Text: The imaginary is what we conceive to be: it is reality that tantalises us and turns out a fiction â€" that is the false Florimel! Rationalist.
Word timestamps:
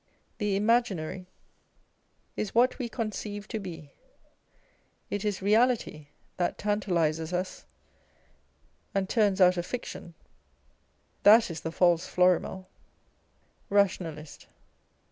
The 0.39 0.55
imaginary 0.55 1.27
is 2.35 2.55
what 2.55 2.79
we 2.79 2.89
conceive 2.89 3.47
to 3.49 3.59
be: 3.59 3.91
it 5.11 5.23
is 5.23 5.43
reality 5.43 6.07
that 6.37 6.57
tantalises 6.57 7.31
us 7.33 7.67
and 8.95 9.07
turns 9.07 9.39
out 9.39 9.57
a 9.57 9.61
fiction 9.61 10.15
â€" 10.15 10.83
that 11.21 11.51
is 11.51 11.61
the 11.61 11.71
false 11.71 12.07
Florimel! 12.07 12.67
Rationalist. 13.69 14.47